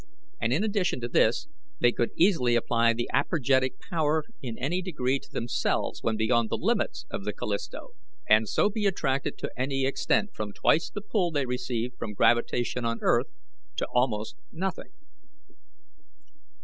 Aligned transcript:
And, 0.41 0.51
in 0.51 0.63
addition 0.63 0.99
to 1.01 1.07
this, 1.07 1.45
they 1.79 1.91
could 1.91 2.09
easily 2.15 2.55
apply 2.55 2.91
the 2.93 3.07
apergetic 3.13 3.79
power 3.91 4.23
in 4.41 4.57
any 4.57 4.81
degree 4.81 5.19
to 5.19 5.29
themselves 5.31 6.01
when 6.01 6.17
beyond 6.17 6.49
the 6.49 6.57
limits 6.57 7.05
of 7.11 7.23
the 7.23 7.31
Callisto, 7.31 7.89
and 8.27 8.49
so 8.49 8.67
be 8.67 8.87
attracted 8.87 9.37
to 9.37 9.51
any 9.55 9.85
extent, 9.85 10.31
from 10.33 10.53
twice 10.53 10.89
the 10.89 11.01
pull 11.01 11.29
they 11.29 11.45
receive 11.45 11.93
from 11.99 12.15
gravitation 12.15 12.83
on 12.83 12.97
earth 13.03 13.27
to 13.75 13.85
almost 13.93 14.35
nothing. 14.51 14.89